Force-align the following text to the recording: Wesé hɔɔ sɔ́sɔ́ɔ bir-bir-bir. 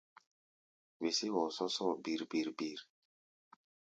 Wesé 1.01 1.27
hɔɔ 1.33 1.47
sɔ́sɔ́ɔ 1.55 1.99
bir-bir-bir. 2.03 2.79